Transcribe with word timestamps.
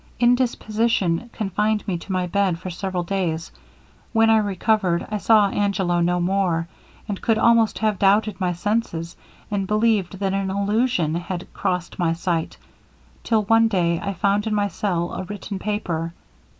Indisposition 0.19 1.29
confined 1.31 1.87
me 1.87 1.95
to 1.99 2.11
my 2.11 2.25
bed 2.25 2.57
for 2.57 2.71
several 2.71 3.03
days; 3.03 3.51
when 4.13 4.31
I 4.31 4.37
recovered, 4.39 5.05
I 5.11 5.19
saw 5.19 5.49
Angelo 5.49 5.99
no 5.99 6.19
more, 6.19 6.67
and 7.07 7.21
could 7.21 7.37
almost 7.37 7.77
have 7.77 7.99
doubted 7.99 8.41
my 8.41 8.51
senses, 8.51 9.15
and 9.51 9.67
believed 9.67 10.17
that 10.17 10.33
an 10.33 10.49
illusion 10.49 11.13
had 11.13 11.53
crossed 11.53 11.99
my 11.99 12.13
sight, 12.13 12.57
till 13.23 13.43
one 13.43 13.67
day 13.67 13.99
I 13.99 14.13
found 14.13 14.47
in 14.47 14.55
my 14.55 14.69
cell 14.69 15.13
a 15.13 15.23
written 15.23 15.59
paper. 15.59 16.13